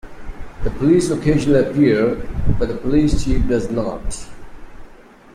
The 0.63 0.71
police 0.71 1.11
occasionally 1.11 1.59
appear, 1.59 2.15
but 2.57 2.69
the 2.69 2.73
police 2.75 3.23
chief 3.23 3.47
does 3.47 3.69
not. 3.69 4.25